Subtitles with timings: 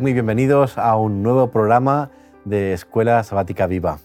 [0.00, 2.10] Muy bienvenidos a un nuevo programa
[2.44, 3.98] de Escuela Sabática Viva.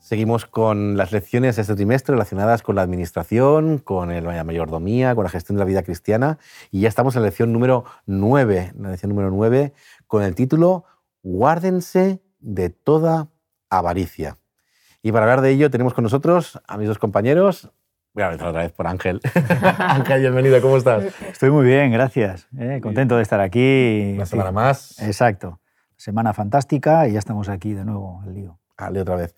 [0.00, 5.24] Seguimos con las lecciones de este trimestre relacionadas con la administración, con la mayordomía, con
[5.24, 6.38] la gestión de la vida cristiana
[6.70, 9.72] y ya estamos en la lección número 9, la lección número 9
[10.06, 10.84] con el título
[11.22, 13.28] Guárdense de toda
[13.68, 14.38] avaricia.
[15.02, 17.70] Y para hablar de ello tenemos con nosotros a mis dos compañeros.
[18.12, 19.20] Voy a ver otra vez por Ángel.
[19.78, 21.04] Ángel, bienvenido, ¿cómo estás?
[21.28, 22.48] Estoy muy bien, gracias.
[22.58, 22.80] ¿eh?
[22.82, 24.14] contento de estar aquí.
[24.16, 25.00] Una semana más.
[25.00, 25.60] Exacto.
[25.96, 28.58] Semana fantástica y ya estamos aquí de nuevo, el lío.
[28.76, 29.36] Dale otra vez.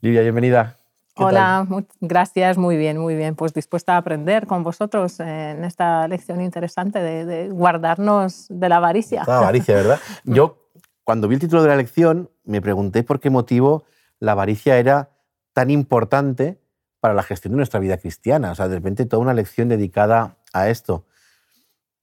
[0.00, 0.76] Lidia, bienvenida.
[1.14, 1.64] Hola,
[2.00, 3.36] gracias, muy bien, muy bien.
[3.36, 9.22] Pues dispuesta a aprender con vosotros en esta lección interesante de, guardarnos de la avaricia.
[9.24, 10.00] La avaricia, ¿verdad?
[10.24, 10.56] Yo,
[11.04, 13.84] cuando vi el título de la lección, me pregunté por qué motivo
[14.18, 15.10] la avaricia era
[15.52, 16.59] tan importante
[17.00, 18.52] para la gestión de nuestra vida cristiana.
[18.52, 21.06] O sea, de repente toda una lección dedicada a esto.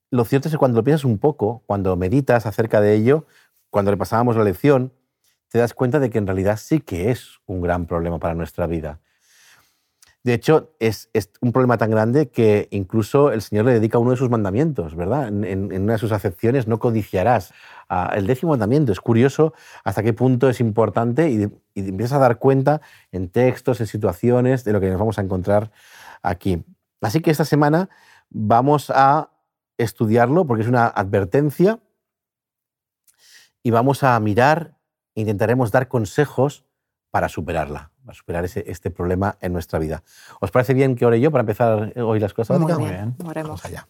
[0.09, 3.26] Lo cierto es que cuando lo piensas un poco, cuando meditas acerca de ello,
[3.70, 4.94] cuando le pasábamos la lección,
[5.50, 8.67] te das cuenta de que en realidad sí que es un gran problema para nuestra
[8.67, 9.00] vida.
[10.28, 14.17] De hecho, es, un problema tan grande que incluso el Señor le dedica uno de
[14.17, 15.30] sus mandamientos, ¿verdad?
[15.30, 17.53] En, una de sus acepciones, no codiciarás.
[17.88, 19.53] Ah, el décimo mandamiento es curioso
[19.86, 21.44] hasta qué punto es importante y,
[21.75, 22.81] y empiezas a dar cuenta
[23.14, 25.72] en textos, en situaciones, de lo que nos vamos a encontrar
[26.22, 26.61] aquí.
[27.00, 27.88] Así que esta semana
[28.30, 29.30] vamos a
[29.78, 31.80] estudiarlo porque es una advertencia
[33.64, 34.76] y vamos a mirar
[35.15, 36.65] intentaremos dar consejos
[37.11, 40.02] para superarla, para superar este problema en nuestra vida.
[40.40, 42.58] ¿Os parece bien que ore yo para empezar hoy las cosas?
[42.58, 43.66] Muy bien, oremos.
[43.66, 43.86] allá.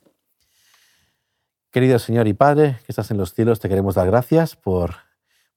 [1.70, 4.96] Querido Señor y Padre, que estás en los cielos, te queremos dar gracias por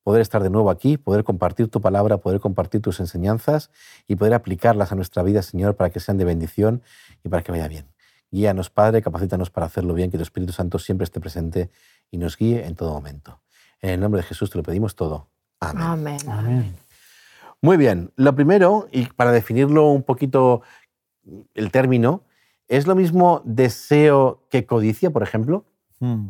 [0.02, 3.70] poder estar de nuevo aquí, poder compartir tu palabra, poder compartir tus enseñanzas
[4.06, 6.82] y poder aplicarlas a nuestra vida, Señor, para que sean de bendición
[7.24, 7.86] y para que vaya bien.
[8.30, 11.70] Guíanos, Padre, capacítanos para hacerlo bien, que tu Espíritu Santo siempre esté presente
[12.10, 13.40] y nos guíe en todo momento.
[13.80, 15.28] En el nombre de Jesús te lo pedimos todo.
[16.28, 16.76] Amén.
[17.62, 18.12] Muy bien.
[18.16, 20.62] Lo primero, y para definirlo un poquito
[21.54, 22.24] el término,
[22.68, 25.64] ¿es lo mismo deseo que codicia, por ejemplo?
[25.98, 26.28] Hmm.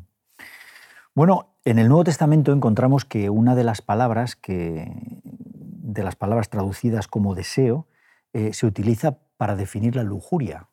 [1.15, 4.91] Bueno, en el Nuevo Testamento encontramos que una de las palabras que
[5.23, 7.87] de las palabras traducidas como deseo
[8.33, 10.69] eh, se utiliza para definir la lujuria.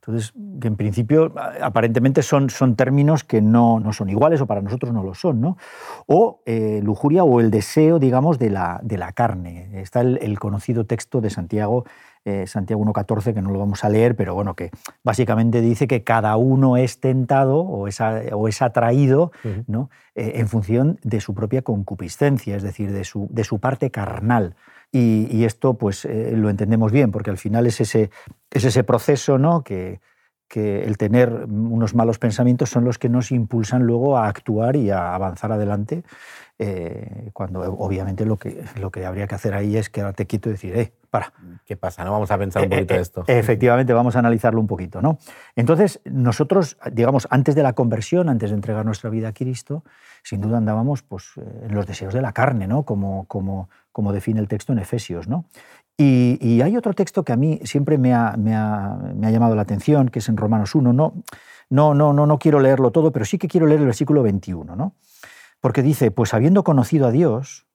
[0.00, 4.62] Entonces, que en principio aparentemente son, son términos que no, no, son iguales o para
[4.62, 5.58] nosotros no lo son, ¿no?
[6.06, 9.68] O eh, lujuria o el deseo, digamos, de la, de la carne.
[9.74, 11.84] Está el, conocido texto de Santiago,
[12.24, 14.70] eh, Santiago 1.14, que no lo vamos a leer, pero bueno, que
[15.04, 19.32] básicamente dice que cada uno es tentado o es, o es atraído
[19.66, 19.90] ¿no?
[20.14, 24.56] Eh, en función de su propia concupiscencia, es decir, de su, de su parte carnal.
[24.92, 28.10] Y, esto pues eh, lo entendemos bien, porque al final es ese,
[28.50, 29.62] es ese proceso ¿no?
[29.62, 30.00] que,
[30.50, 34.90] que el tener unos malos pensamientos son los que nos impulsan luego a actuar y
[34.90, 36.02] a avanzar adelante,
[36.58, 40.52] eh, cuando obviamente lo que, lo que habría que hacer ahí es quedarte quieto y
[40.52, 41.32] decir, eh, para.
[41.64, 42.04] ¿Qué pasa?
[42.04, 42.10] ¿No?
[42.10, 43.24] Vamos a pensar un poquito de esto.
[43.28, 45.00] Efectivamente, vamos a analizarlo un poquito.
[45.00, 45.18] ¿no?
[45.54, 49.84] Entonces, nosotros, digamos, antes de la conversión, antes de entregar nuestra vida a Cristo,
[50.24, 52.82] sin duda andábamos pues, en los deseos de la carne, ¿no?
[52.82, 55.28] como, como como define el texto en Efesios.
[55.28, 55.44] ¿no?
[55.96, 58.36] Y, hay otro texto que a mí siempre me ha,
[59.20, 60.92] llamado la atención, que es en Romanos 1.
[60.92, 61.14] No,
[61.70, 64.76] no, no, no, no quiero leerlo todo, pero sí que quiero leer el versículo 21,
[64.76, 64.94] ¿no?
[65.60, 67.66] porque dice, pues habiendo conocido a Dios,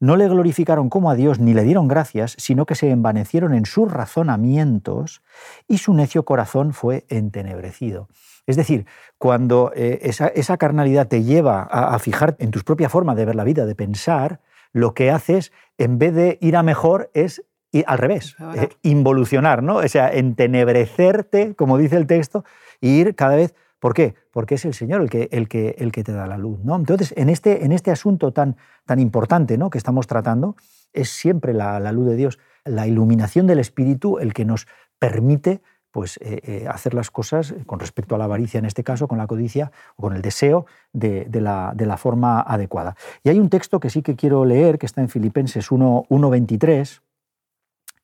[0.00, 3.64] no le glorificaron como a Dios ni le dieron gracias, sino que se envanecieron en
[3.64, 5.22] sus razonamientos
[5.68, 8.08] y su necio corazón fue entenebrecido.
[8.46, 8.86] Es decir,
[9.18, 13.44] cuando eh, esa, carnalidad te lleva a, fijar en tu propia forma de ver la
[13.44, 14.40] vida, de pensar,
[14.76, 17.42] lo que haces, en vez de ir a mejor, es
[17.86, 19.76] al revés, eh, involucionar, ¿no?
[19.76, 22.44] O sea, entenebrecerte, como dice el texto,
[22.82, 23.54] e ir cada vez.
[23.78, 24.14] ¿Por qué?
[24.32, 26.60] Porque es el Señor el que, el que, el que te da la luz.
[26.62, 26.76] ¿no?
[26.76, 29.70] Entonces, en este, en este asunto tan, tan importante ¿no?
[29.70, 30.56] que estamos tratando,
[30.92, 34.66] es siempre la, la luz de Dios, la iluminación del Espíritu el que nos
[34.98, 35.62] permite
[35.96, 39.16] pues, eh, eh, hacer las cosas con respecto a la avaricia, en este caso, con
[39.16, 42.96] la codicia o con el deseo de, la, forma adecuada.
[43.24, 47.00] Y hay un texto que sí que quiero leer, que está en Filipenses 1.23,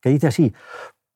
[0.00, 0.54] que dice así,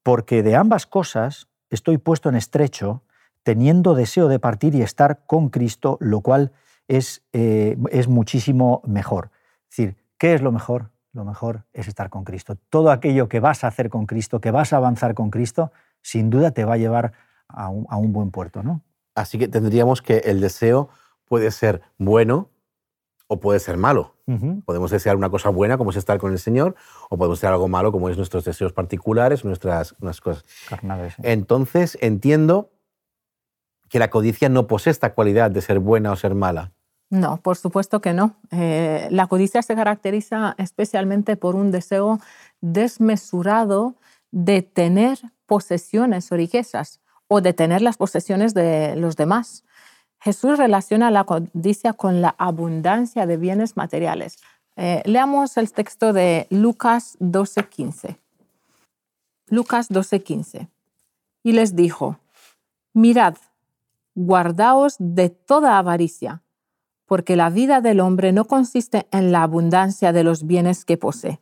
[0.03, 3.01] porque de ambas cosas estoy puesto en estrecho,
[3.43, 6.53] teniendo deseo de partir y estar con Cristo, lo cual
[6.89, 9.31] es, eh, es muchísimo mejor.
[9.71, 10.91] Es decir, ¿qué es lo mejor?
[11.15, 12.59] Lo mejor es estar con Cristo.
[12.69, 15.73] Todo aquello que vas a hacer con Cristo, que vas a avanzar con Cristo,
[16.07, 17.13] sin duda te va a llevar
[17.49, 18.63] a un, buen puerto.
[18.63, 18.83] ¿no?
[19.17, 20.89] Así que tendríamos que el deseo
[21.25, 22.51] puede ser bueno
[23.27, 24.15] o puede ser malo.
[24.65, 26.75] Podemos desear una cosa buena, como es estar con el Señor,
[27.11, 30.45] o podemos desear algo malo, como es nuestros deseos particulares, nuestras cosas.
[31.23, 32.71] Entonces entiendo
[33.89, 36.73] que la codicia no posee esta cualidad de ser buena o ser mala.
[37.09, 38.37] No, por supuesto que no.
[38.51, 42.19] Eh, la codicia se caracteriza especialmente por un deseo
[42.61, 43.95] desmesurado
[44.37, 49.65] de tener posesiones o riquezas o de tener las posesiones de los demás.
[50.21, 54.37] Jesús relaciona la codicia con la abundancia de bienes materiales.
[54.77, 58.19] Eh, leamos el texto de Lucas 12:15.
[59.49, 60.69] Lucas 12:15.
[61.43, 62.19] Y les dijo,
[62.93, 63.37] mirad,
[64.15, 66.43] guardaos de toda avaricia,
[67.07, 71.41] porque la vida del hombre no consiste en la abundancia de los bienes que posee.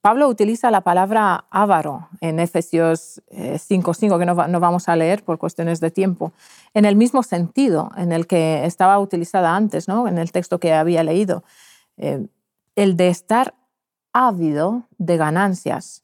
[0.00, 5.36] Pablo utiliza la palabra avaro en Efesios 5.5, eh, que no, vamos a leer por
[5.36, 6.32] cuestiones de tiempo,
[6.72, 10.08] en el mismo sentido en el que estaba utilizada antes, ¿no?
[10.08, 11.44] en el texto que había leído,
[11.98, 12.26] eh,
[12.76, 13.54] el de estar
[14.14, 16.02] ávido de ganancias.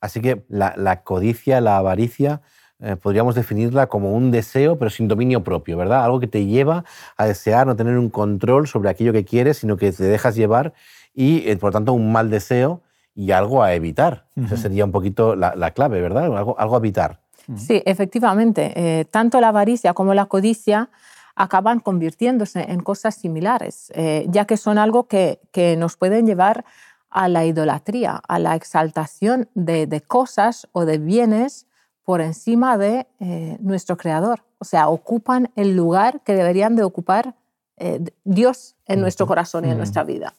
[0.00, 2.40] Así que la, codicia, la avaricia,
[2.78, 6.04] eh, podríamos definirla como un deseo, pero sin dominio propio, ¿verdad?
[6.04, 6.84] Algo que te lleva
[7.18, 10.72] a desear no tener un control sobre aquello que quieres, sino que te dejas llevar
[11.14, 12.82] y, por tanto, un mal deseo
[13.14, 14.26] y algo a evitar.
[14.36, 16.24] Esa sería un poquito la, clave, ¿verdad?
[16.24, 17.20] Algo, algo, a evitar.
[17.56, 18.72] Sí, efectivamente.
[18.74, 20.90] Eh, tanto la avaricia como la codicia
[21.36, 26.64] acaban convirtiéndose en cosas similares, eh, ya que son algo que, que, nos pueden llevar
[27.10, 31.66] a la idolatría, a la exaltación de, de cosas o de bienes
[32.04, 34.44] por encima de eh, nuestro Creador.
[34.58, 37.34] O sea, ocupan el lugar que deberían de ocupar
[37.76, 40.34] eh, Dios en nuestro corazón y en nuestra vida.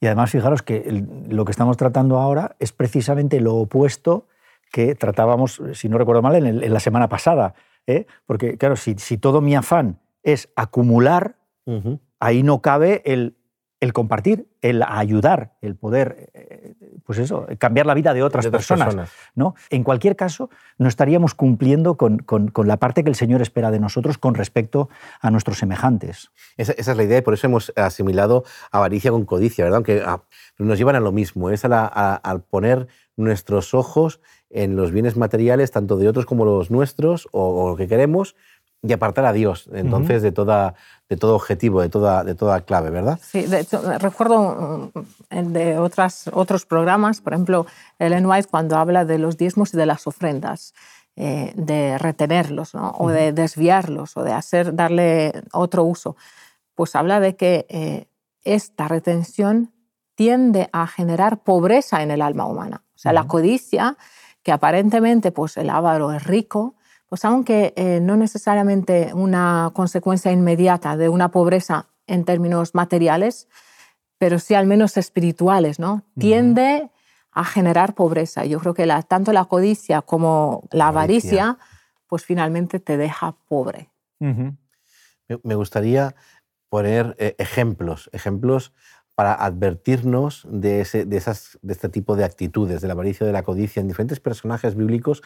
[0.00, 4.26] Y además, fijaros que lo que estamos tratando ahora es precisamente lo opuesto
[4.72, 7.54] que tratábamos, si no recuerdo mal, en, la semana pasada.
[7.86, 8.06] ¿eh?
[8.26, 11.36] Porque, claro, si, todo mi afán es acumular,
[12.18, 13.37] ahí no cabe el
[13.80, 18.96] el compartir, el ayudar, el poder, eh, pues eso, cambiar la vida de otras, personas,
[19.34, 19.54] ¿no?
[19.70, 22.24] En cualquier caso, no estaríamos cumpliendo con,
[22.64, 24.88] la parte que el Señor espera de nosotros con respecto
[25.20, 26.32] a nuestros semejantes.
[26.56, 29.76] Esa, es la idea y por eso hemos asimilado avaricia con codicia, ¿verdad?
[29.76, 30.22] Aunque ah,
[30.58, 34.20] nos llevan a lo mismo, es al poner nuestros ojos
[34.50, 38.34] en los bienes materiales, tanto de otros como los nuestros, o, lo que queremos,
[38.82, 40.74] y apartar a Dios, entonces, de toda
[41.08, 43.18] de todo objetivo, de toda, de toda clave, ¿verdad?
[43.22, 44.90] Sí, de hecho, recuerdo
[45.30, 47.66] mm, de otras, otros programas, por ejemplo,
[47.98, 50.74] Ellen White cuando habla de los diezmos y de las ofrendas,
[51.16, 56.16] eh, de retenerlos o de desviarlos o de hacer, darle otro uso,
[56.74, 58.06] pues habla de que eh,
[58.44, 59.72] esta retención
[60.14, 62.84] tiende a generar pobreza en el alma humana.
[62.94, 63.96] O sea, la codicia,
[64.42, 66.74] que aparentemente pues, el avaro es rico,
[67.08, 73.48] pues aunque eh, no necesariamente una consecuencia inmediata de una pobreza en términos materiales,
[74.18, 76.04] pero sí al menos espirituales, ¿no?
[76.18, 76.90] Tiende
[77.30, 78.44] a generar pobreza.
[78.44, 81.58] Yo creo que tanto la codicia como la avaricia,
[82.06, 83.90] pues finalmente te deja pobre.
[84.18, 86.14] Me gustaría
[86.68, 88.72] poner eh, ejemplos, ejemplos
[89.14, 93.42] para advertirnos de, de, esas, de este tipo de actitudes, de la avaricia, de la
[93.42, 95.22] codicia, en diferentes personajes bíblicos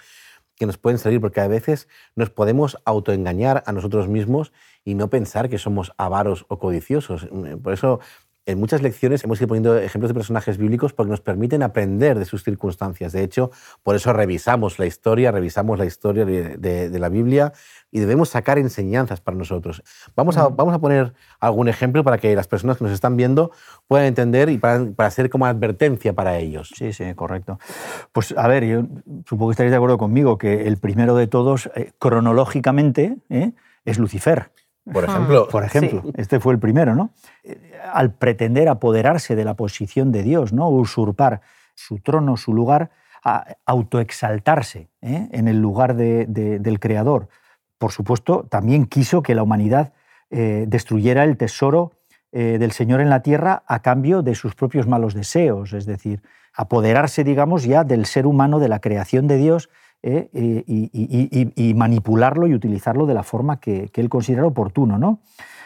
[0.62, 4.52] que nos pueden salir, porque a veces nos podemos autoengañar a nosotros mismos
[4.84, 7.26] y no pensar que somos avaros o codiciosos.
[7.64, 7.98] Por eso
[8.44, 12.24] en muchas lecciones hemos ido poniendo ejemplos de personajes bíblicos porque nos permiten aprender de
[12.24, 13.12] sus circunstancias.
[13.12, 13.50] De hecho,
[13.82, 17.52] por eso revisamos la historia, revisamos la historia de, la Biblia
[17.90, 19.82] y debemos sacar enseñanzas para nosotros.
[20.16, 23.52] Vamos a, vamos a poner algún ejemplo para que las personas que nos están viendo
[23.86, 26.72] puedan entender y para, para ser como advertencia para ellos.
[26.74, 27.58] Sí, sí, correcto.
[28.12, 28.82] Pues a ver, yo
[29.26, 33.52] supongo que estaréis de acuerdo conmigo que el primero de todos, eh, cronológicamente, eh,
[33.84, 34.50] es Lucifer.
[34.90, 35.48] Por ejemplo.
[35.48, 37.10] Por ejemplo, este fue el primero, ¿no?
[37.92, 40.68] Al pretender apoderarse de la posición de Dios, ¿no?
[40.68, 41.40] Usurpar
[41.74, 42.90] su trono, su lugar,
[43.24, 45.28] a autoexaltarse ¿eh?
[45.30, 47.28] en el lugar del Creador.
[47.78, 49.92] Por supuesto, también quiso que la humanidad
[50.30, 51.92] eh, destruyera el tesoro
[52.32, 56.22] eh, del Señor en la tierra a cambio de sus propios malos deseos, es decir,
[56.54, 59.68] apoderarse, digamos, ya del ser humano, de la creación de Dios
[60.02, 60.28] ¿eh?
[60.34, 64.98] y, manipularlo y utilizarlo de la forma que, él considera oportuno.
[64.98, 65.20] ¿no?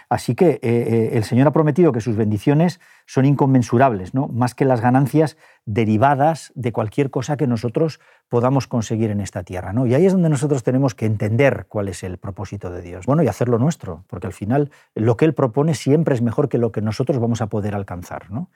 [0.09, 4.29] Así que eh, eh, el Señor ha prometido que sus bendiciones son inconmensurables, ¿no?
[4.29, 9.73] más que las ganancias derivadas de cualquier cosa que nosotros podamos conseguir en esta tierra.
[9.73, 9.87] ¿no?
[9.87, 13.07] Y ahí es donde nosotros tenemos que entender cuál es el propósito de Dios.
[13.07, 16.59] Bueno, y hacerlo nuestro, porque al final lo que Él propone siempre es mejor que
[16.59, 18.31] lo que nosotros vamos a poder alcanzar.
[18.31, 18.51] ¿no?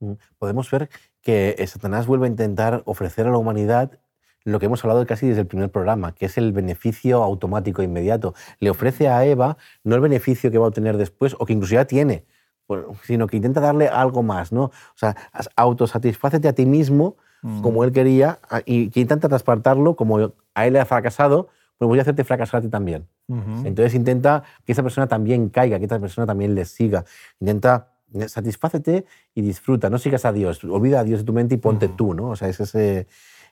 [0.00, 0.90] Mm, podemos ver
[1.22, 3.98] que Satanás vuelve a intentar ofrecer a la humanidad
[4.44, 8.34] lo que hemos hablado casi desde el primer programa, que es el beneficio automático inmediato.
[8.58, 11.74] Le ofrece a Eva no el beneficio que va a obtener después o que incluso
[11.74, 12.24] ya tiene,
[13.04, 14.64] sino que intenta darle algo más, ¿no?
[14.64, 15.16] O sea,
[15.56, 17.16] autosatisfácete a ti mismo
[17.62, 21.98] como él quería y que intenta transportarlo como a él le ha fracasado, pues voy
[21.98, 23.06] a hacerte fracasar a ti también.
[23.64, 27.04] Entonces intenta que esa persona también caiga, que esa persona también le siga.
[27.38, 31.54] Intenta eh, satisfácete y disfruta, no sigas a Dios, olvida a Dios de tu mente
[31.54, 32.30] y ponte tú, ¿no?
[32.30, 33.06] O sea, es ese,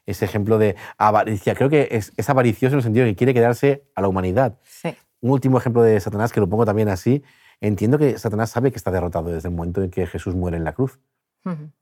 [0.09, 1.55] ese ejemplo de avaricia.
[1.55, 4.57] Creo que es, es, avaricioso en el sentido de que quiere quedarse a la humanidad.
[4.63, 4.95] Sí.
[5.21, 7.23] Un último ejemplo de Satanás, que lo pongo también así,
[7.61, 10.63] entiendo que Satanás sabe que está derrotado desde el momento en que Jesús muere en
[10.63, 10.99] la cruz.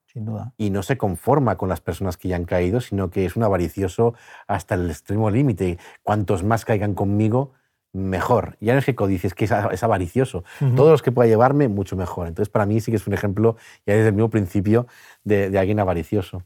[0.06, 0.54] Sin duda.
[0.58, 3.44] Y no se conforma con las personas que ya han caído, sino que es un
[3.44, 4.14] avaricioso
[4.48, 5.78] hasta el extremo límite.
[6.04, 7.54] Cuantos más caigan conmigo,
[7.94, 8.58] mejor.
[8.62, 10.44] Ya no es que codicie, es que es, avaricioso.
[10.76, 12.28] Todos los que pueda llevarme, mucho mejor.
[12.28, 14.88] Entonces, para mí sí que es un ejemplo, ya desde el mismo principio,
[15.24, 16.44] de, alguien avaricioso.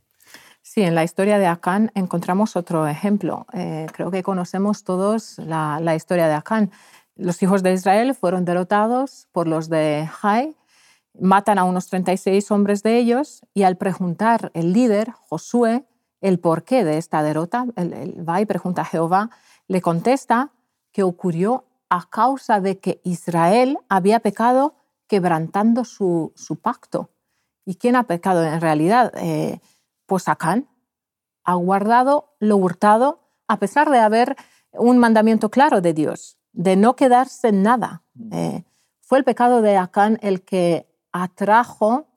[0.74, 3.46] Sí, en la historia de Acán encontramos otro ejemplo.
[3.52, 6.72] Eh, creo que conocemos todos la, historia de Acán.
[7.18, 10.56] Los hijos de Israel fueron derrotados por los de Jai,
[11.20, 15.84] matan a unos 36 hombres de ellos y al preguntar el líder, Josué,
[16.22, 19.30] el porqué de esta derrota, él va y pregunta a Jehová,
[19.68, 20.54] le contesta
[20.94, 24.76] que ocurrió a causa de que Israel había pecado
[25.08, 27.10] quebrantando su, pacto.
[27.66, 29.12] ¿Y quién ha pecado en realidad?
[29.18, 29.60] Eh,
[30.12, 30.68] pues Acán
[31.46, 34.36] ha guardado lo hurtado a pesar de haber
[34.74, 38.04] un mandamiento claro de Dios, de no quedarse en nada.
[38.30, 38.66] Eh,
[39.00, 42.10] fue el pecado de Acán el que atrajo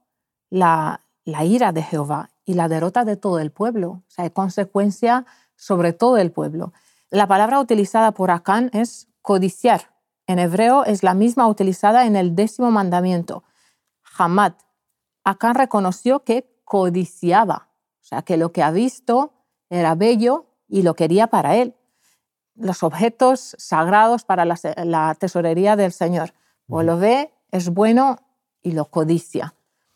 [0.51, 3.91] la, la, ira de Jehová y la derrota de todo el pueblo.
[3.91, 5.25] O sea, hay consecuencia
[5.55, 6.73] sobre todo el pueblo.
[7.11, 9.95] La palabra utilizada por Acán es codiciar.
[10.27, 13.45] En hebreo es la misma utilizada en el décimo mandamiento.
[14.19, 14.55] Hamad.
[15.23, 17.69] Acán reconoció que codiciaba,
[18.05, 19.33] o sea, que lo que ha visto
[19.71, 21.75] era bello y lo quería para él.
[22.55, 26.35] Los objetos sagrados para la, tesorería del Señor.
[26.69, 28.19] O lo ve, es bueno
[28.63, 29.55] y lo codicia.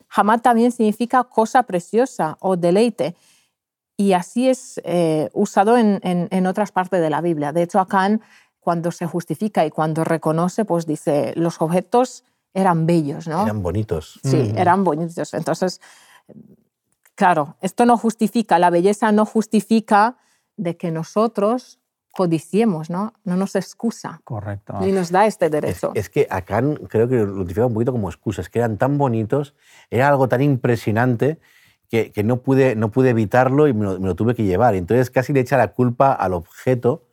[0.09, 3.15] Hamad también significa cosa preciosa o deleite
[3.95, 7.53] y así es eh, usado en, otras partes de la Biblia.
[7.53, 8.21] De hecho, Acán,
[8.59, 12.23] cuando se justifica y cuando reconoce, pues dice, los objetos
[12.55, 13.43] eran bellos, ¿no?
[13.43, 14.19] Eran bonitos.
[14.23, 15.35] Sí, eran bonitos.
[15.35, 15.79] Entonces,
[17.19, 20.15] claro, esto no justifica, la belleza no justifica
[20.55, 21.81] de que nosotros
[22.13, 23.13] codiciemos, ¿no?
[23.25, 24.21] No nos excusa.
[24.23, 24.79] Correcto.
[24.79, 25.91] Ni nos da este derecho.
[25.95, 28.97] Es, que Acán creo que lo utiliza un poquito como excusa, es que eran tan
[28.97, 29.53] bonitos,
[29.89, 31.39] era algo tan impresionante
[31.89, 34.75] que, no, pude, no pude evitarlo y me lo, tuve que llevar.
[34.75, 37.03] Entonces casi le echa la culpa al objeto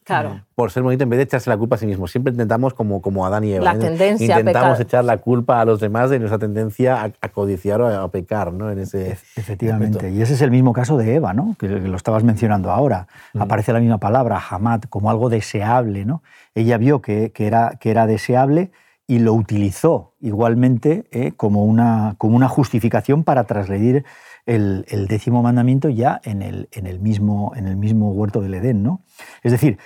[0.55, 2.07] por ser bonito en vez de echarse la culpa a sí mismo.
[2.07, 5.81] Siempre intentamos, como, como Adán y Eva, la tendencia intentamos echar la culpa a los
[5.81, 8.53] demás de nuestra tendencia a, codiciar o a, pecar.
[8.53, 8.71] ¿no?
[8.71, 10.11] En ese Efectivamente.
[10.11, 11.57] Y ese es el mismo caso de Eva, ¿no?
[11.59, 13.09] que, lo estabas mencionando ahora.
[13.33, 13.43] Mm.
[13.43, 16.05] Aparece la misma palabra, hamad, como algo deseable.
[16.05, 16.23] ¿no?
[16.55, 18.71] Ella vio que, que, era, que era deseable
[19.07, 24.05] y lo utilizó igualmente eh, como, una, como una justificación para trasledir
[24.47, 28.83] el, décimo mandamiento ya en el, en, el mismo, en el mismo huerto del Edén.
[28.83, 29.03] ¿no?
[29.43, 29.79] Es decir,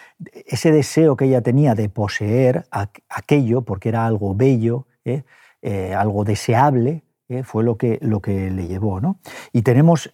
[0.47, 2.67] ese deseo que ella tenía de poseer
[3.09, 5.25] aquello, porque era algo bello, ¿eh?
[5.63, 7.43] Eh, algo deseable, ¿eh?
[7.43, 9.01] fue lo que, lo que le llevó.
[9.01, 9.19] ¿no?
[9.53, 10.11] Y tenemos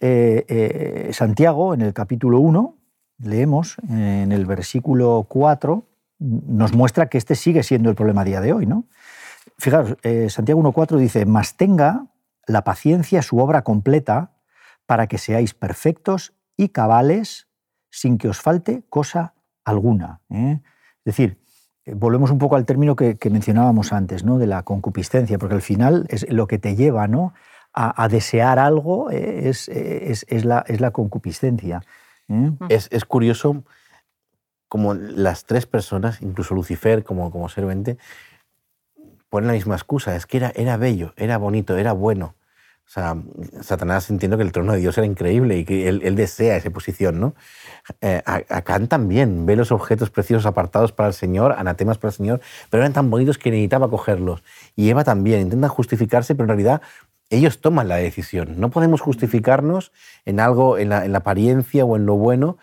[1.11, 2.75] Santiago en el capítulo 1,
[3.19, 5.83] leemos en el versículo 4,
[6.19, 8.65] nos muestra que este sigue siendo el problema a día de hoy.
[8.65, 8.85] ¿no?
[9.57, 9.95] Fijaros,
[10.27, 12.07] Santiago 1.4 dice, mas tenga
[12.45, 14.31] la paciencia su obra completa
[14.87, 17.47] para que seáis perfectos y cabales
[17.91, 20.21] sin que os falte cosa alguna.
[20.29, 20.61] ¿eh?
[20.99, 21.37] Es decir,
[21.85, 24.39] eh, volvemos un poco al término que, mencionábamos antes, ¿no?
[24.39, 27.33] de la concupiscencia, porque al final es lo que te lleva ¿no?
[27.73, 31.83] a, desear algo, eh, es, es, la, es, la, concupiscencia.
[32.69, 33.63] Es, curioso
[34.67, 37.97] como las tres personas, incluso Lucifer como, como servente,
[39.29, 42.35] ponen la misma excusa, es que era, era bello, era bonito, era bueno.
[42.87, 43.17] O sea,
[43.61, 47.19] Satanás entiendo que el trono de Dios era increíble y que él, desea esa posición,
[47.19, 47.35] ¿no?
[47.99, 48.23] Eh,
[48.87, 52.93] también ve los objetos preciosos apartados para el Señor, anatemas para el Señor, pero eran
[52.93, 54.41] tan bonitos que necesitaba cogerlos.
[54.77, 56.81] Y Eva también, intenta justificarse, pero en realidad
[57.29, 58.57] ellos toman la decisión.
[58.57, 59.91] No podemos justificarnos
[60.23, 62.57] en algo, en la, apariencia o en lo bueno,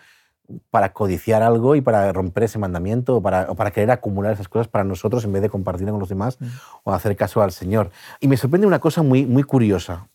[0.71, 4.67] para codiciar algo y para romper ese mandamiento o para, para, querer acumular esas cosas
[4.67, 6.45] para nosotros en vez de compartirlas con los demás mm.
[6.83, 7.91] o hacer caso al Señor.
[8.19, 10.07] Y me sorprende una cosa muy, muy curiosa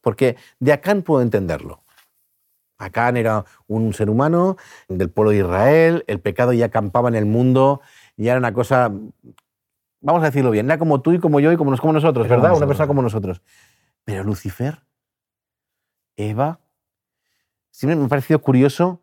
[0.00, 1.82] porque de Acán puedo entenderlo.
[2.78, 4.56] Acán era un ser humano
[4.88, 7.82] del pueblo de Israel, el pecado ya acampaba en el mundo,
[8.16, 8.90] y era una cosa,
[10.00, 12.56] vamos a decirlo bien, era como tú y como yo y como, como nosotros, ¿verdad?
[12.56, 13.42] Una persona como nosotros.
[14.04, 14.82] Pero Lucifer,
[16.16, 16.60] Eva,
[17.70, 19.02] siempre me ha parecido curioso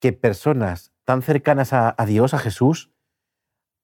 [0.00, 2.90] que personas tan cercanas a Dios, a Jesús,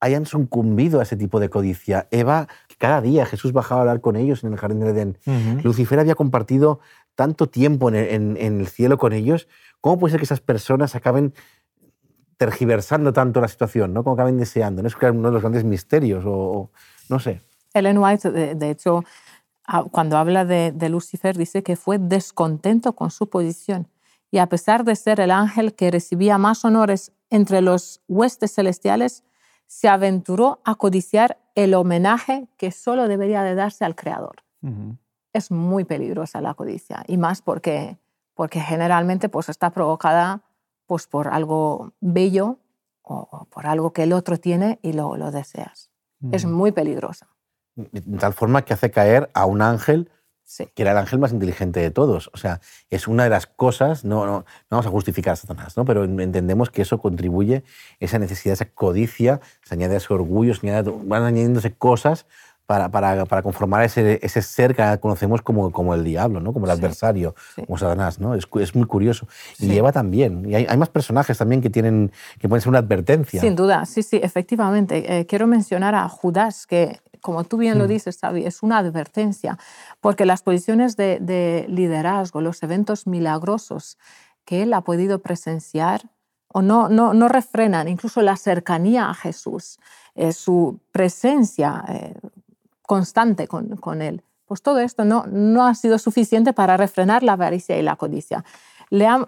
[0.04, 2.09] hayan sucumbido a ese tipo de codicia.
[2.11, 2.47] Eva,
[2.78, 5.19] cada día Jesús bajaba a hablar con ellos en el jardín de Edén.
[5.62, 6.81] Lucifer había compartido
[7.14, 9.49] tanto tiempo en el, cielo con ellos.
[9.81, 11.35] ¿Cómo puede ser que esas personas acaben
[12.37, 14.02] tergiversando tanto la situación, ¿no?
[14.02, 14.88] Como acaben deseando, ¿no?
[14.88, 16.71] Es uno de los grandes misterios, o,
[17.09, 17.40] no sé.
[17.73, 19.04] Ellen White, de, hecho,
[19.90, 23.88] cuando habla de, de, Lucifer, dice que fue descontento con su posición
[24.31, 29.23] y a pesar de ser el ángel que recibía más honores entre los huestes celestiales,
[29.66, 34.37] se aventuró a codiciar el homenaje que solo debería de darse al Creador.
[35.33, 37.99] Es muy peligrosa la codicia, y más porque,
[38.35, 40.43] porque generalmente pues, está provocada
[40.87, 42.59] pues, por algo bello
[43.03, 45.91] o, por algo que el otro tiene y lo, lo deseas.
[46.33, 47.29] Es muy peligrosa.
[47.75, 50.11] De tal forma que hace caer a un ángel
[50.75, 52.31] que era el ángel más inteligente de todos.
[52.33, 52.61] O sea,
[52.91, 55.85] es una de las cosas, no, no, vamos a justificar a Satanás, ¿no?
[55.85, 57.65] pero entendemos que eso contribuye,
[58.01, 62.27] esa necesidad, esa codicia, se añade a ese orgullo, se añade, van añadiéndose cosas
[62.67, 66.53] para, para, para, conformar ese, ese ser que conocemos como, como el diablo, ¿no?
[66.53, 67.35] como el adversario,
[67.67, 68.19] como Satanás.
[68.19, 68.35] ¿no?
[68.35, 69.29] Es, es muy curioso.
[69.59, 70.49] Y Eva también.
[70.49, 73.41] Y hay, hay, más personajes también que, tienen, que pueden ser una advertencia.
[73.41, 75.19] Sin duda, sí, sí, efectivamente.
[75.19, 77.88] Eh, quiero mencionar a Judas, que como tú bien lo mm.
[77.88, 79.57] dices, Xavi, es una advertencia,
[80.02, 83.97] porque las posiciones de, de liderazgo, los eventos milagrosos
[84.45, 86.02] que él ha podido presenciar,
[86.49, 89.78] o no, no, no refrenan incluso la cercanía a Jesús,
[90.14, 92.14] eh, su presencia eh,
[92.83, 94.23] constante con, con él.
[94.45, 98.45] Pues todo esto no, no ha sido suficiente para refrenar la avaricia y la codicia.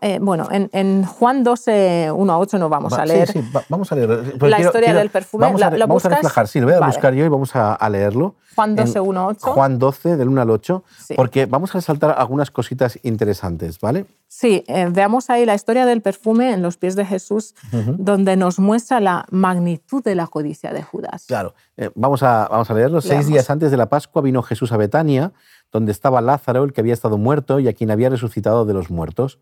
[0.00, 3.28] Eh, bueno, en, Juan 12, 1 a 8 no vamos a leer.
[3.28, 4.40] Sí, sí, vamos a leer.
[4.40, 5.46] La historia del perfume.
[5.46, 8.36] Vamos a, vamos a reflejar, sí, lo voy a buscar yo y vamos a, leerlo.
[8.54, 9.52] Juan 12, 1 a 8.
[9.52, 14.06] Juan 12, del 1 al 8, porque vamos a resaltar algunas cositas interesantes, ¿vale?
[14.28, 17.54] Sí, eh, veamos ahí la historia del perfume en los pies de Jesús,
[17.98, 21.26] donde nos muestra la magnitud de la codicia de Judas.
[21.26, 23.00] Claro, eh, vamos, a, vamos a leerlo.
[23.00, 25.32] Seis días antes de la Pascua vino Jesús a Betania,
[25.70, 28.90] donde estaba Lázaro, el que había estado muerto y a quien había resucitado de los
[28.90, 29.38] muertos.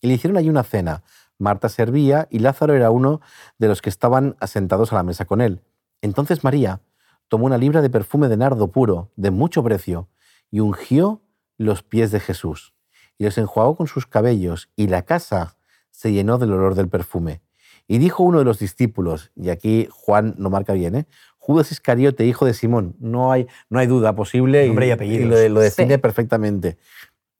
[0.00, 1.02] Y le hicieron allí una cena.
[1.38, 3.20] Marta servía y Lázaro era uno
[3.58, 5.62] de los que estaban asentados a la mesa con él.
[6.02, 6.80] Entonces María
[7.28, 10.08] tomó una libra de perfume de nardo puro, de mucho precio,
[10.50, 11.22] y ungió
[11.58, 12.74] los pies de Jesús,
[13.18, 15.56] y los enjuagó con sus cabellos, y la casa
[15.90, 17.42] se llenó del olor del perfume.
[17.86, 21.06] Y dijo uno de los discípulos, y aquí Juan no marca bien, ¿eh?
[21.38, 25.98] Judas Iscariote, hijo de Simón, no hay, no hay duda posible y, y, lo, define
[25.98, 26.76] perfectamente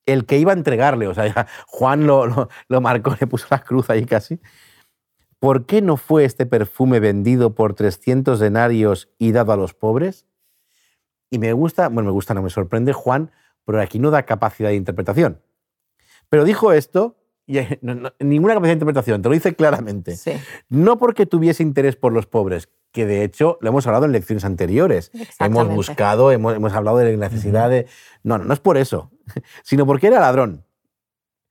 [0.09, 3.91] el que iba a entregarle, o sea, Juan lo, lo, marcó, le puso la cruz
[3.91, 4.41] ahí casi.
[5.39, 10.27] ¿Por qué no fue este perfume vendido por 300 denarios y dado a los pobres?
[11.31, 13.31] Y me gusta, bueno, me gusta, no me sorprende Juan,
[13.65, 15.43] pero aquí no da capacidad de interpretación.
[16.31, 17.59] Pero dijo esto, y
[18.19, 20.17] ninguna capacidad de interpretación, te lo dice claramente.
[20.71, 24.47] No porque tuviese interés por los pobres, que de hecho lo hemos hablado en lecciones
[24.47, 25.13] anteriores.
[25.39, 27.87] Hemos buscado, hemos, hemos hablado de la necesidad de...
[28.23, 29.11] No, no, no es por eso,
[29.63, 30.65] sino porque era ladrón.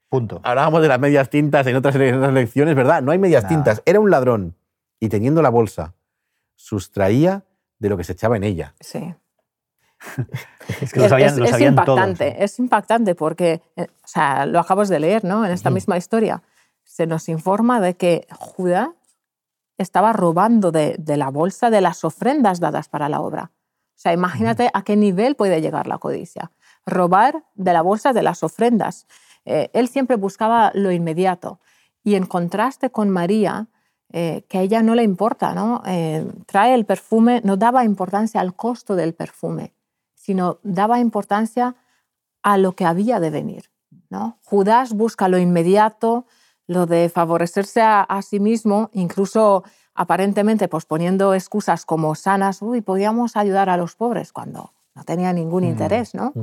[0.10, 0.40] Punto.
[0.44, 3.02] Hablábamos de las medias tintas en otras, lecciones, ¿verdad?
[3.02, 3.82] No hay medias tintas.
[3.86, 4.56] Era un ladrón
[5.00, 5.96] y teniendo la bolsa,
[6.56, 7.44] sustraía
[7.80, 8.74] de lo que se echaba en ella.
[8.80, 9.14] Sí.
[10.82, 15.00] es que lo sabían, es, impactante, Es impactante porque, eh, o sea, lo acabas de
[15.00, 15.46] leer, ¿no?
[15.46, 16.42] En esta misma historia
[16.88, 18.94] se nos informa de que Judá
[19.78, 23.52] estaba robando de, la bolsa de las ofrendas dadas para la obra.
[23.54, 26.52] O sea, imagínate a qué nivel puede llegar la codicia.
[26.88, 29.06] Robar de la bolsa de las ofrendas.
[29.46, 31.60] Eh, él siempre buscaba lo inmediato.
[32.04, 33.68] Y en contraste con María,
[34.12, 35.84] eh, que a ella no le importa, ¿no?
[35.86, 39.74] Eh, trae el perfume, no daba importancia al costo del perfume,
[40.16, 41.76] sino daba importancia
[42.42, 43.70] a lo que había de venir.
[44.10, 44.38] ¿no?
[44.44, 46.26] Judas busca lo inmediato,
[46.68, 53.70] lo de favorecerse a, sí mismo, incluso aparentemente posponiendo excusas como sanas, uy, podíamos ayudar
[53.70, 56.34] a los pobres cuando no tenía ningún interés, ¿no?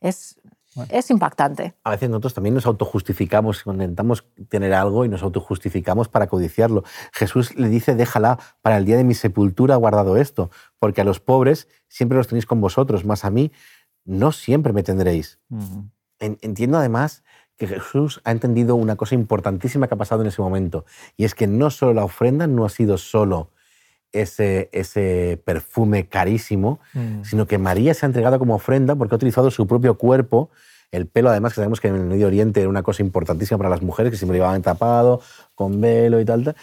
[0.00, 0.40] Es,
[0.88, 1.74] es impactante.
[1.84, 6.84] A veces nosotros también nos autojustificamos, intentamos tener algo y nos autojustificamos para codiciarlo.
[7.12, 11.20] Jesús le dice, déjala, para el día de mi sepultura guardado esto, porque a los
[11.20, 13.52] pobres siempre los tenéis con vosotros, más a mí
[14.04, 15.38] no siempre me tendréis.
[16.18, 17.22] Entiendo además
[17.56, 20.86] que Jesús ha entendido una cosa importantísima que ha pasado en ese momento,
[21.16, 23.50] y es que no solo la ofrenda no ha sido solo
[24.12, 27.22] ese, ese perfume carísimo, mm.
[27.22, 30.50] sino que María se ha entregado como ofrenda porque ha utilizado su propio cuerpo,
[30.90, 33.70] el pelo además, que sabemos que en el Medio Oriente era una cosa importantísima para
[33.70, 35.20] las mujeres, que siempre llevaban tapado,
[35.54, 36.54] con velo y tal,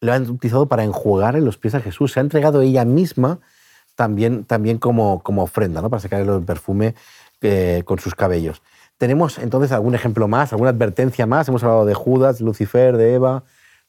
[0.00, 3.40] lo han utilizado para enjuagar en los pies a Jesús, se ha entregado ella misma
[3.96, 5.90] también, también como, como ofrenda, ¿no?
[5.90, 6.94] para sacarle el perfume
[7.40, 8.62] eh, con sus cabellos.
[8.98, 11.48] ¿Tenemos entonces algún ejemplo más, alguna advertencia más?
[11.48, 13.44] Hemos hablado de Judas, Lucifer, de Eva.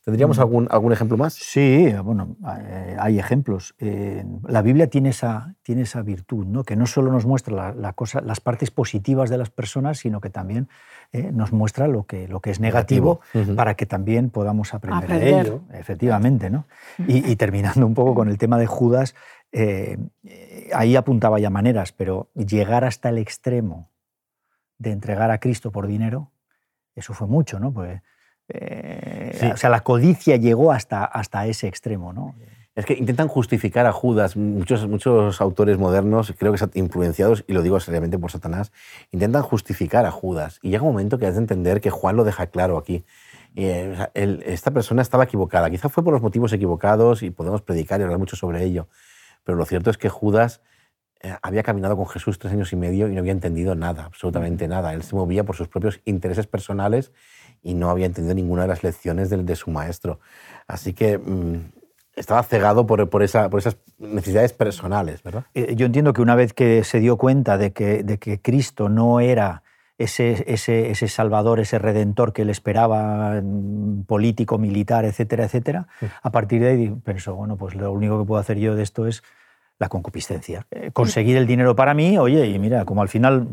[0.05, 1.33] ¿Tendríamos algún, algún ejemplo más?
[1.33, 3.73] Sí, bueno, eh, hay ejemplos.
[3.79, 6.63] la Biblia tiene esa, tiene esa virtud, ¿no?
[6.63, 10.29] que no solo nos muestra la, cosa, las partes positivas de las personas, sino que
[10.29, 10.69] también
[11.11, 13.21] eh, nos muestra lo que, lo que es negativo,
[13.55, 16.51] para que también podamos aprender, de ello, efectivamente.
[16.51, 16.67] ¿no?
[17.07, 19.15] Y, terminando un poco con el tema de Judas,
[19.51, 19.97] eh,
[20.71, 23.89] ahí apuntaba ya maneras, pero llegar hasta el extremo
[24.77, 26.29] de entregar a Cristo por dinero,
[26.93, 27.73] eso fue mucho, ¿no?
[27.73, 28.03] Pues,
[28.49, 32.35] eh, o sea, la codicia llegó hasta, hasta ese extremo, ¿no?
[32.75, 37.61] Es que intentan justificar a Judas, muchos, muchos autores modernos, creo que influenciados, y lo
[37.61, 38.73] digo seriamente por Satanás,
[39.11, 40.59] intentan justificar a Judas.
[40.61, 43.05] Y llega un momento que has de entender que Juan lo deja claro aquí.
[43.55, 45.69] Eh, esta persona estaba equivocada.
[45.69, 48.89] Quizá fue por los motivos equivocados y podemos predicar y hablar mucho sobre ello.
[49.45, 50.61] Pero lo cierto es que Judas
[51.21, 54.67] eh, había caminado con Jesús tres años y medio y no había entendido nada, absolutamente
[54.67, 54.93] nada.
[54.93, 57.13] Él se movía por sus propios intereses personales
[57.65, 60.19] y no había entendido ninguna de las lecciones de, su maestro.
[60.67, 61.71] Así que mm,
[62.15, 65.45] estaba cegado por, por, esa, por, esas necesidades personales, ¿verdad?
[65.55, 68.87] Eh, yo entiendo que una vez que se dio cuenta de que, de que Cristo
[68.87, 69.63] no era
[69.97, 75.87] ese, ese, ese, salvador, ese redentor que él esperaba, mm, político, militar, etcétera, etcétera,
[76.21, 79.07] a partir de ahí pensó, bueno, pues lo único que puedo hacer yo de esto
[79.07, 79.23] es
[79.77, 80.65] la concupiscencia.
[80.71, 83.47] Eh, conseguir el dinero para mí, oye, y mira, como al final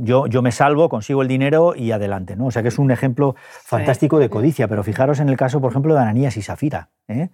[0.00, 2.36] yo, yo me salvo, consigo el dinero y adelante.
[2.36, 2.46] ¿no?
[2.46, 5.70] O sea que es un ejemplo fantástico de codicia, pero fijaros en el caso, por
[5.70, 7.30] ejemplo, de Ananías y Safira, ¿eh?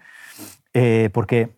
[0.72, 1.56] Eh, porque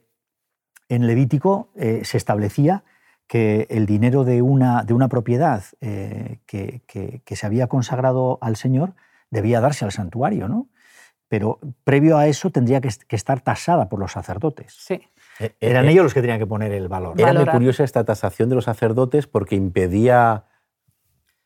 [0.89, 2.85] en Levítico se establecía
[3.27, 8.95] que el dinero de una, de una propiedad que, que, se había consagrado al Señor
[9.31, 10.69] debía darse al santuario, ¿no?
[11.29, 14.75] Pero previo a eso tendría que, que estar tasada por los sacerdotes.
[14.79, 15.01] Sí.
[15.41, 17.15] Eh, Eran eh, ellos los que tenían que poner el valor.
[17.19, 20.45] Era muy curiosa esta tasación de los sacerdotes porque impedía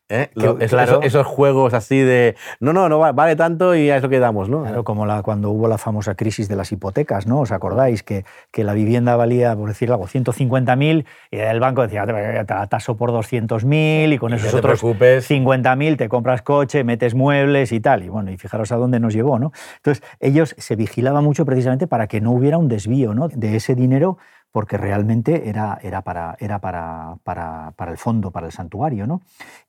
[0.08, 0.30] ¿Eh?
[0.60, 4.62] esos, juegos así de no, no, no vale tanto y a eso quedamos, ¿no?
[4.62, 7.40] Claro, como la, cuando hubo la famosa crisis de las hipotecas, ¿no?
[7.40, 8.04] ¿Os acordáis?
[8.04, 12.66] Que, que la vivienda valía, por decir algo, 150.000 y el banco decía, te la
[12.68, 18.04] taso por 200.000 y con esos otros 50.000 te compras coche, metes muebles y tal.
[18.04, 19.52] Y bueno, y fijaros a dónde nos llevó, ¿no?
[19.78, 23.28] Entonces, ellos se vigilaban mucho precisamente para que no hubiera un desvío ¿no?
[23.28, 24.18] de ese dinero
[24.56, 29.06] porque realmente era, era, para, era para, para, para, el fondo, para el santuario.
[29.06, 29.20] ¿no?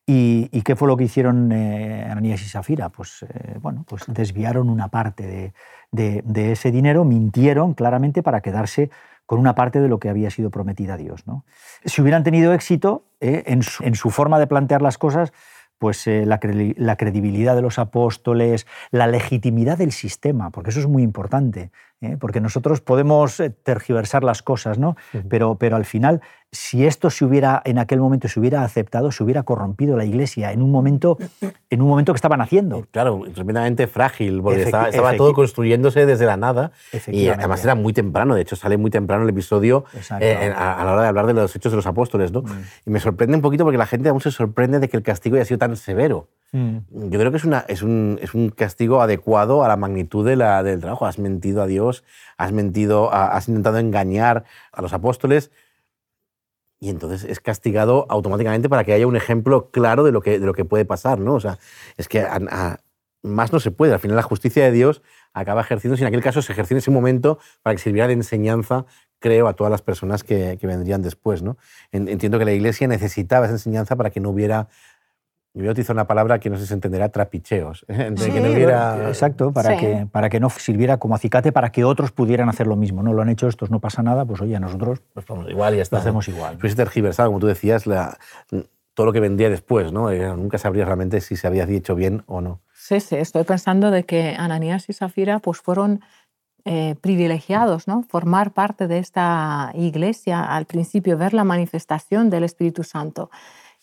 [0.06, 2.88] ¿Y, qué fue lo que hicieron eh, Ananías y Safira?
[2.88, 5.52] Pues, eh, bueno, pues desviaron una parte
[5.92, 8.90] de, de, ese dinero, mintieron claramente para quedarse
[9.26, 11.28] con una parte de lo que había sido prometida a Dios.
[11.28, 11.44] ¿no?
[11.84, 15.34] Si hubieran tenido éxito eh, en, su, en, su, forma de plantear las cosas,
[15.78, 16.40] pues la,
[16.78, 21.72] la, credibilidad de los apóstoles, la legitimidad del sistema, porque eso es muy importante.
[22.02, 22.18] ¿eh?
[22.20, 24.96] porque nosotros podemos eh, tergiversar las cosas, ¿no?
[25.30, 26.22] pero, pero al final,
[26.58, 30.52] si esto se hubiera, en aquel momento se hubiera aceptado, se hubiera corrompido la Iglesia
[30.52, 31.20] en un momento,
[31.70, 32.88] en un momento que estaban haciendo.
[32.90, 36.72] Claro, tremendamente frágil, porque estaba, todo construyéndose desde la nada
[37.08, 39.86] y además era muy temprano, de hecho sale muy temprano el episodio
[40.20, 42.32] eh, a, la hora de hablar de los hechos de los apóstoles.
[42.32, 42.42] ¿no?
[42.42, 42.64] Mm.
[42.88, 45.36] Y me sorprende un poquito porque la gente aún se sorprende de que el castigo
[45.36, 46.28] haya sido tan severo.
[46.54, 46.78] Mm.
[47.10, 50.36] Yo creo que es, una, es, un, es, un, castigo adecuado a la magnitud de
[50.36, 51.06] la, del trabajo.
[51.06, 52.04] Has mentido a Dios,
[52.38, 55.52] has mentido, has intentado engañar a los apóstoles
[56.80, 60.46] y entonces es castigado automáticamente para que haya un ejemplo claro de lo que, de
[60.46, 61.20] lo que puede pasar.
[61.20, 61.34] ¿no?
[61.34, 61.58] O sea,
[61.98, 62.26] es que
[63.24, 63.94] más no se puede.
[63.94, 65.02] Al final la justicia de Dios
[65.34, 68.14] acaba ejerciendo, si en aquel caso se ejerció en ese momento para que sirviera de
[68.14, 68.86] enseñanza
[69.20, 71.42] creo, a todas las personas que, que vendrían después.
[71.42, 71.58] ¿no?
[71.92, 74.70] Entiendo que la Iglesia necesitaba esa enseñanza para que no hubiera
[75.58, 77.84] yo voy a utilizar una palabra que no sé si se entenderá, trapicheos.
[79.08, 82.76] Exacto, para, que, para que no sirviera como acicate para que otros pudieran hacer lo
[82.76, 83.02] mismo.
[83.02, 85.98] No lo han hecho estos, no pasa nada, pues oye, nosotros pues igual y lo
[85.98, 86.58] hacemos igual.
[86.60, 88.20] Pues tergiversado, como tú decías, la,
[88.94, 90.12] todo lo que vendría después, ¿no?
[90.12, 92.62] Eh, nunca sabría realmente si se había dicho bien o no.
[92.76, 96.02] Sí, sí, estoy pensando de que Ananías y Zafira pues fueron
[96.66, 98.04] eh, privilegiados, ¿no?
[98.04, 103.32] Formar parte de esta iglesia al principio, ver la manifestación del Espíritu Santo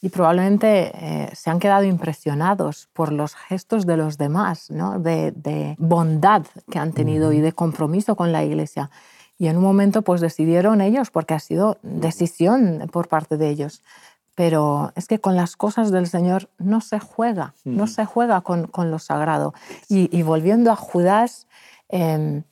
[0.05, 4.99] y probablemente eh, se han quedado impresionados por los gestos de los demás, ¿no?
[4.99, 8.91] de, bondad que han tenido y de compromiso con la iglesia.
[9.39, 13.83] Y en un momento pues decidieron ellos, porque ha sido decisión por parte de ellos.
[14.35, 18.67] Pero es que con las cosas del Señor no se juega, no se juega con,
[18.67, 19.55] con lo sagrado.
[19.89, 21.47] Y, volviendo a Judas,
[21.89, 22.43] em,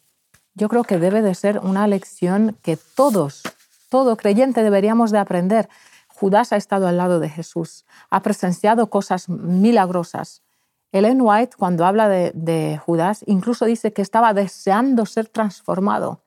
[0.54, 3.42] yo creo que debe de ser una lección que todos,
[3.90, 5.68] todo creyente deberíamos de aprender
[6.22, 10.44] Judas ha estado al lado de Jesús, ha presenciado cosas milagrosas.
[10.92, 16.22] Ellen White, cuando habla de, Judas, incluso dice que estaba deseando ser transformado,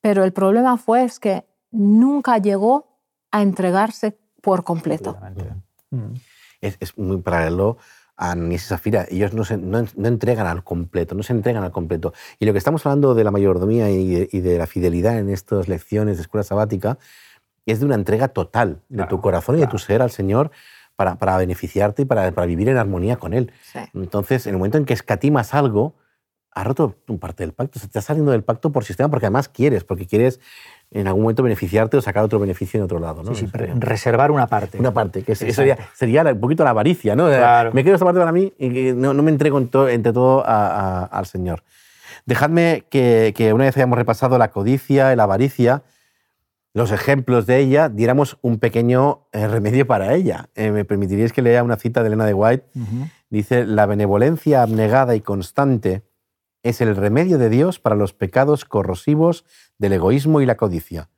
[0.00, 2.86] pero el problema fue es que nunca llegó
[3.30, 5.18] a entregarse por completo.
[6.62, 7.76] Es, muy paralelo
[8.16, 9.06] a Ananías y.
[9.10, 12.14] Ellos no, entregan al completo, no se entregan al completo.
[12.38, 16.16] Y lo que estamos hablando de la mayordomía y de la fidelidad en estas lecciones
[16.16, 16.96] de escuela sabática
[17.72, 20.50] es de una entrega total de Claro, tu corazón y de tu ser al Señor
[20.96, 23.52] para, para beneficiarte y para, para vivir en armonía con Él.
[23.62, 23.80] Sí.
[23.94, 25.94] Entonces, en el momento en que escatimas algo,
[26.52, 27.78] has roto tu parte del pacto.
[27.78, 30.40] Se te está saliendo del pacto por sistema porque además quieres, porque quieres
[30.90, 33.22] en algún momento beneficiarte o sacar otro beneficio en otro lado.
[33.22, 33.34] ¿no?
[33.34, 34.78] Sí, sí, reservar una parte.
[34.78, 35.52] una parte, que Exacto.
[35.52, 37.26] sería, sería la- un poquito la avaricia, ¿no?
[37.26, 37.72] Claro.
[37.74, 40.46] Me quedo esta parte para mí y no, no me entrego en to- entre todo
[40.46, 41.62] a- a- al Señor.
[42.24, 45.82] Dejadme que, que una vez hayamos repasado la codicia y la avaricia,
[46.76, 50.50] los ejemplos de ella, diéramos un pequeño eh, remedio para ella.
[50.54, 52.66] Eh, ¿Me permitiríais que lea una cita de Elena de White?
[53.30, 56.06] Dice, la benevolencia abnegada y constante
[56.62, 59.46] es el remedio de Dios para los pecados corrosivos
[59.78, 61.08] del egoísmo y la codicia.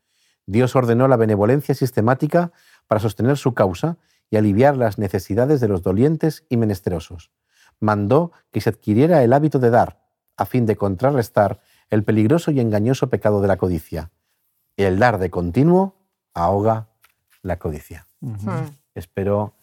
[0.47, 2.53] Dios ordenó la benevolencia sistemática
[2.87, 3.97] para sostener su causa
[4.31, 7.33] y aliviar las necesidades de los dolientes y menesterosos.
[7.81, 10.05] Mandó que se adquiriera el hábito de dar,
[10.37, 11.59] a fin de contrarrestar
[11.91, 14.13] el peligroso y engañoso pecado de la codicia.
[14.79, 15.97] El dar de continuo
[16.35, 16.87] ahoga
[17.43, 18.07] la codicia.
[18.23, 18.51] Ujú.
[18.51, 18.71] Mm.
[18.95, 19.55] Espero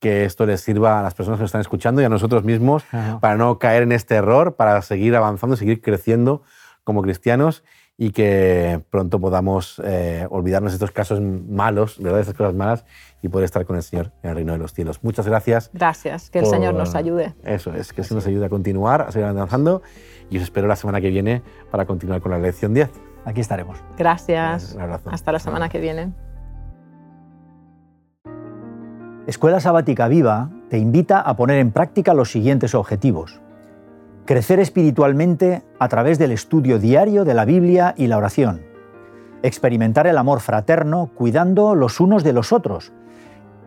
[0.00, 2.84] que esto les sirva a las personas que nos están escuchando y a nosotros mismos
[3.20, 6.42] para no caer en este error, para seguir avanzando, seguir creciendo
[6.84, 7.64] como cristianos
[7.96, 12.16] y que pronto podamos eh, olvidarnos de estos casos malos, ¿verdad?
[12.16, 12.84] de estas cosas malas
[13.22, 14.98] y poder estar con el Señor en el reino de los cielos.
[15.02, 15.70] Muchas gracias.
[15.72, 17.34] Gracias, que el por- Señor nos ayude.
[17.44, 19.80] Eso es, que se nos ayude a continuar, a seguir avanzando
[20.28, 22.90] y os espero la semana que viene para continuar con la lección 10.
[23.24, 23.78] Aquí estaremos.
[23.96, 24.74] Gracias.
[24.74, 25.10] Un abrazo.
[25.10, 26.12] Hasta la semana que viene.
[29.26, 33.40] Escuela Sabática Viva te invita a poner en práctica los siguientes objetivos.
[34.26, 38.62] Crecer espiritualmente a través del estudio diario de la Biblia y la oración.
[39.42, 42.92] Experimentar el amor fraterno cuidando los unos de los otros.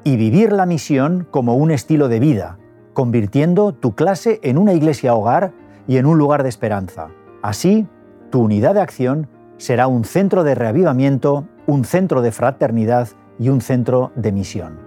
[0.04, 2.60] Y vivir la misión como un estilo de vida,
[2.94, 5.54] convirtiendo tu clase en una iglesia hogar
[5.88, 7.08] y en un lugar de esperanza.
[7.42, 7.88] Así,
[8.30, 13.62] tu unidad de acción será un centro de reavivamiento, un centro de fraternidad y un
[13.62, 14.87] centro de misión.